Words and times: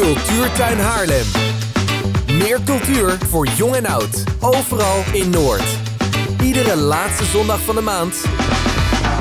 Cultuurtuin 0.00 0.78
Haarlem. 0.78 1.26
Meer 2.38 2.60
cultuur 2.64 3.18
voor 3.28 3.46
jong 3.46 3.74
en 3.74 3.86
oud. 3.86 4.24
Overal 4.40 5.02
in 5.12 5.30
Noord. 5.30 5.78
Iedere 6.42 6.76
laatste 6.76 7.24
zondag 7.24 7.60
van 7.60 7.74
de 7.74 7.80
maand. 7.80 8.24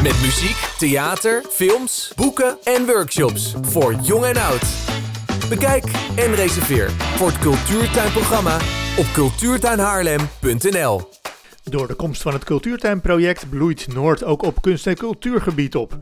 Met 0.04 0.22
muziek, 0.22 0.56
theater, 0.78 1.44
films, 1.50 2.12
boeken 2.16 2.58
en 2.64 2.86
workshops. 2.86 3.56
Voor 3.62 3.94
jong 3.94 4.26
en 4.26 4.38
oud. 4.38 4.64
Bekijk 5.50 5.84
en 6.16 6.36
reserveer 6.36 6.90
voor 6.90 7.28
het 7.28 7.40
Cultuurtuinprogramma 7.40 8.58
op 8.98 9.06
cultuurtuinhaarlem.nl. 9.14 11.10
Door 11.64 11.88
de 11.88 11.96
komst 11.96 12.22
van 12.22 12.34
het 12.34 12.44
Cultuurtuinproject 12.44 13.50
bloeit 13.50 13.88
Noord 13.94 14.24
ook 14.24 14.44
op 14.44 14.62
kunst- 14.62 14.88
en 14.88 14.98
cultuurgebied 14.98 15.76
op. 15.76 15.94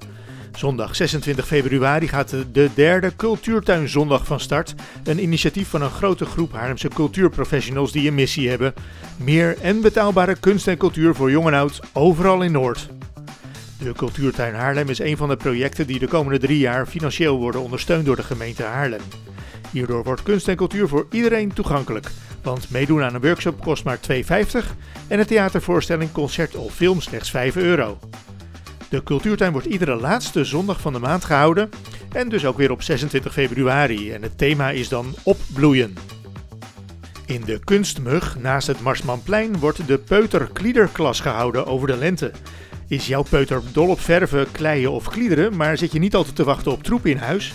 Zondag 0.57 0.95
26 0.95 1.47
februari 1.47 2.07
gaat 2.07 2.35
de 2.51 2.69
derde 2.73 3.15
Cultuurtuinzondag 3.15 4.25
van 4.25 4.39
start. 4.39 4.75
Een 5.03 5.21
initiatief 5.21 5.69
van 5.69 5.81
een 5.81 5.89
grote 5.89 6.25
groep 6.25 6.53
Haarlemse 6.53 6.87
cultuurprofessionals 6.87 7.91
die 7.91 8.07
een 8.07 8.15
missie 8.15 8.49
hebben. 8.49 8.73
Meer 9.17 9.57
en 9.61 9.81
betaalbare 9.81 10.35
kunst 10.39 10.67
en 10.67 10.77
cultuur 10.77 11.15
voor 11.15 11.31
jong 11.31 11.47
en 11.47 11.53
oud, 11.53 11.79
overal 11.93 12.41
in 12.41 12.51
Noord. 12.51 12.89
De 13.79 13.93
Cultuurtuin 13.93 14.53
Haarlem 14.53 14.89
is 14.89 14.99
een 14.99 15.17
van 15.17 15.29
de 15.29 15.37
projecten 15.37 15.87
die 15.87 15.99
de 15.99 16.07
komende 16.07 16.39
drie 16.39 16.59
jaar 16.59 16.85
financieel 16.85 17.37
worden 17.37 17.61
ondersteund 17.61 18.05
door 18.05 18.15
de 18.15 18.23
gemeente 18.23 18.63
Haarlem. 18.63 19.01
Hierdoor 19.71 20.03
wordt 20.03 20.23
kunst 20.23 20.47
en 20.47 20.55
cultuur 20.55 20.87
voor 20.87 21.07
iedereen 21.11 21.53
toegankelijk. 21.53 22.09
Want 22.41 22.69
meedoen 22.69 23.03
aan 23.03 23.15
een 23.15 23.21
workshop 23.21 23.61
kost 23.61 23.83
maar 23.83 23.99
2,50 24.11 24.17
en 25.07 25.19
een 25.19 25.25
theatervoorstelling, 25.25 26.11
concert 26.11 26.55
of 26.55 26.73
film 26.73 27.01
slechts 27.01 27.29
5 27.29 27.55
euro. 27.55 27.99
De 28.89 29.03
cultuurtuin 29.03 29.51
wordt 29.51 29.67
iedere 29.67 29.95
laatste 29.95 30.43
zondag 30.43 30.81
van 30.81 30.93
de 30.93 30.99
maand 30.99 31.25
gehouden 31.25 31.69
en 32.11 32.29
dus 32.29 32.45
ook 32.45 32.57
weer 32.57 32.71
op 32.71 32.81
26 32.81 33.33
februari. 33.33 34.11
En 34.11 34.21
het 34.21 34.37
thema 34.37 34.69
is 34.69 34.89
dan 34.89 35.15
opbloeien. 35.23 35.95
In 37.25 37.41
de 37.45 37.59
Kunstmug 37.63 38.39
naast 38.39 38.67
het 38.67 38.81
Marsmanplein 38.81 39.59
wordt 39.59 39.87
de 39.87 39.97
Peuter-Kliederklas 39.97 41.19
gehouden 41.19 41.65
over 41.65 41.87
de 41.87 41.97
lente. 41.97 42.31
Is 42.87 43.07
jouw 43.07 43.23
peuter 43.29 43.61
dol 43.71 43.89
op 43.89 43.99
verven, 43.99 44.51
kleien 44.51 44.91
of 44.91 45.09
kliederen, 45.09 45.55
maar 45.55 45.77
zit 45.77 45.91
je 45.91 45.99
niet 45.99 46.15
altijd 46.15 46.35
te 46.35 46.43
wachten 46.43 46.71
op 46.71 46.83
troep 46.83 47.05
in 47.05 47.17
huis? 47.17 47.53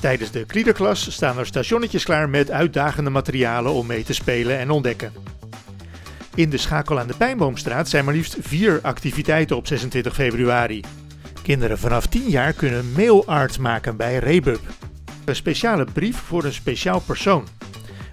Tijdens 0.00 0.30
de 0.30 0.44
kliederklas 0.44 1.12
staan 1.12 1.38
er 1.38 1.46
stationnetjes 1.46 2.04
klaar 2.04 2.28
met 2.28 2.50
uitdagende 2.50 3.10
materialen 3.10 3.72
om 3.72 3.86
mee 3.86 4.04
te 4.04 4.14
spelen 4.14 4.58
en 4.58 4.70
ontdekken. 4.70 5.29
In 6.34 6.50
de 6.50 6.56
Schakel 6.56 6.98
aan 6.98 7.06
de 7.06 7.16
Pijnboomstraat 7.16 7.88
zijn 7.88 8.04
maar 8.04 8.14
liefst 8.14 8.36
vier 8.40 8.78
activiteiten 8.82 9.56
op 9.56 9.66
26 9.66 10.14
februari. 10.14 10.84
Kinderen 11.42 11.78
vanaf 11.78 12.06
10 12.06 12.28
jaar 12.28 12.52
kunnen 12.52 12.92
mailart 12.92 13.58
maken 13.58 13.96
bij 13.96 14.18
Rebub. 14.18 14.60
Een 15.24 15.36
speciale 15.36 15.84
brief 15.84 16.16
voor 16.16 16.44
een 16.44 16.52
speciaal 16.52 17.00
persoon. 17.00 17.46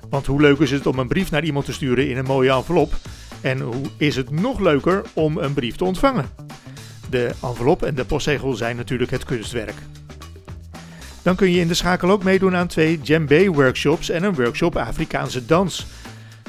Want 0.10 0.26
hoe 0.26 0.42
leuk 0.42 0.60
is 0.60 0.72
het 0.72 0.86
om 0.86 1.00
een 1.00 1.08
brief 1.08 1.32
naar 1.32 1.44
iemand 1.44 1.66
te 1.66 1.74
sturen 1.74 2.10
in 2.10 2.18
een 2.18 2.26
mooie 2.26 2.52
envelop? 2.52 2.94
En 3.42 3.60
hoe 3.60 3.86
is 3.98 4.16
het 4.16 4.30
nog 4.30 4.60
leuker 4.60 5.02
om 5.14 5.38
een 5.38 5.54
brief 5.54 5.76
te 5.76 5.84
ontvangen? 5.84 6.30
De 7.10 7.32
envelop 7.44 7.84
en 7.84 7.96
de 7.96 8.06
postzegel 8.06 8.54
zijn 8.54 8.76
natuurlijk 8.76 9.12
het 9.12 9.24
kunstwerk. 9.24 9.76
Dan 11.22 11.36
kun 11.36 11.52
je 11.52 11.60
in 11.60 11.68
de 11.68 11.74
schakel 11.74 12.10
ook 12.10 12.24
meedoen 12.24 12.56
aan 12.56 12.68
twee 12.68 13.00
djembe 13.00 13.48
workshops 13.52 14.10
en 14.10 14.24
een 14.24 14.36
workshop 14.36 14.76
Afrikaanse 14.76 15.46
dans. 15.46 15.88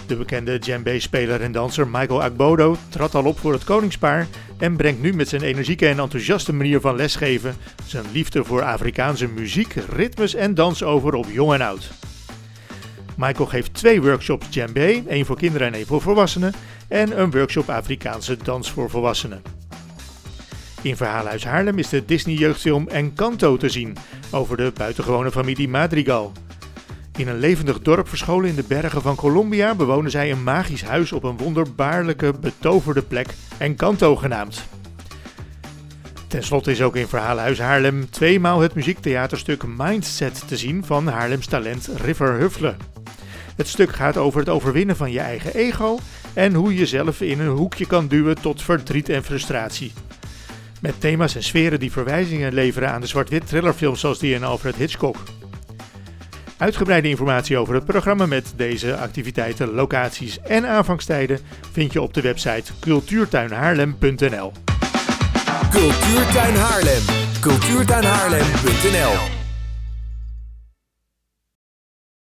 De 0.08 0.16
bekende 0.16 0.58
djembe-speler 0.58 1.40
en 1.40 1.52
danser 1.52 1.88
Michael 1.88 2.22
Agbodo 2.22 2.76
trad 2.88 3.14
al 3.14 3.24
op 3.24 3.38
voor 3.38 3.52
het 3.52 3.64
koningspaar 3.64 4.26
en 4.58 4.76
brengt 4.76 5.02
nu 5.02 5.12
met 5.12 5.28
zijn 5.28 5.42
energieke 5.42 5.88
en 5.88 5.98
enthousiaste 5.98 6.52
manier 6.52 6.80
van 6.80 6.96
lesgeven 6.96 7.56
zijn 7.86 8.04
liefde 8.12 8.44
voor 8.44 8.62
Afrikaanse 8.62 9.28
muziek, 9.28 9.74
ritmes 9.88 10.34
en 10.34 10.54
dans 10.54 10.82
over 10.82 11.14
op 11.14 11.26
jong 11.30 11.52
en 11.52 11.60
oud. 11.60 11.90
Michael 13.16 13.46
geeft 13.46 13.74
twee 13.74 14.02
workshops 14.02 14.50
djembe, 14.50 15.02
één 15.08 15.26
voor 15.26 15.36
kinderen 15.36 15.66
en 15.66 15.74
één 15.74 15.86
voor 15.86 16.00
volwassenen, 16.00 16.52
en 16.88 17.20
een 17.20 17.30
workshop 17.30 17.68
Afrikaanse 17.68 18.36
dans 18.36 18.70
voor 18.70 18.90
volwassenen. 18.90 19.42
In 20.82 20.96
Verhaalhuis 20.96 21.44
Haarlem 21.44 21.78
is 21.78 21.88
de 21.88 22.04
Disney-jeugdfilm 22.04 22.88
Encanto 22.88 23.56
te 23.56 23.68
zien 23.68 23.96
over 24.30 24.56
de 24.56 24.72
buitengewone 24.76 25.30
familie 25.30 25.68
Madrigal. 25.68 26.32
In 27.18 27.28
een 27.28 27.38
levendig 27.38 27.80
dorp 27.80 28.08
verscholen 28.08 28.48
in 28.48 28.54
de 28.54 28.64
bergen 28.68 29.02
van 29.02 29.16
Colombia 29.16 29.74
bewonen 29.74 30.10
zij 30.10 30.30
een 30.30 30.42
magisch 30.42 30.82
huis 30.82 31.12
op 31.12 31.22
een 31.22 31.36
wonderbaarlijke, 31.36 32.32
betoverde 32.40 33.02
plek, 33.02 33.28
Encanto 33.56 34.16
genaamd. 34.16 34.64
Ten 36.26 36.42
slotte 36.42 36.70
is 36.70 36.82
ook 36.82 36.96
in 36.96 37.06
Verhalenhuis 37.08 37.58
Haarlem 37.58 38.10
tweemaal 38.10 38.60
het 38.60 38.74
muziektheaterstuk 38.74 39.64
Mindset 39.76 40.48
te 40.48 40.56
zien 40.56 40.84
van 40.84 41.06
Haarlems 41.06 41.46
talent 41.46 41.88
River 41.96 42.32
Huffle. 42.32 42.76
Het 43.56 43.68
stuk 43.68 43.92
gaat 43.92 44.16
over 44.16 44.40
het 44.40 44.48
overwinnen 44.48 44.96
van 44.96 45.12
je 45.12 45.20
eigen 45.20 45.54
ego 45.54 45.98
en 46.34 46.54
hoe 46.54 46.72
je 46.72 46.78
jezelf 46.78 47.20
in 47.20 47.40
een 47.40 47.56
hoekje 47.56 47.86
kan 47.86 48.08
duwen 48.08 48.40
tot 48.40 48.62
verdriet 48.62 49.08
en 49.08 49.24
frustratie. 49.24 49.92
Met 50.80 51.00
thema's 51.00 51.34
en 51.34 51.42
sferen 51.42 51.80
die 51.80 51.92
verwijzingen 51.92 52.54
leveren 52.54 52.90
aan 52.90 53.00
de 53.00 53.06
zwart-wit 53.06 53.46
thrillerfilms 53.46 54.00
zoals 54.00 54.18
die 54.18 54.34
in 54.34 54.44
Alfred 54.44 54.76
Hitchcock. 54.76 55.16
Uitgebreide 56.58 57.08
informatie 57.08 57.56
over 57.56 57.74
het 57.74 57.84
programma 57.84 58.26
met 58.26 58.52
deze 58.56 58.96
activiteiten, 58.96 59.72
locaties 59.72 60.40
en 60.40 60.66
aanvangstijden 60.66 61.38
vind 61.72 61.92
je 61.92 62.02
op 62.02 62.14
de 62.14 62.20
website 62.20 62.72
cultuurtuinhaarlem.nl. 62.80 64.52
Cultuurtuin 67.40 69.37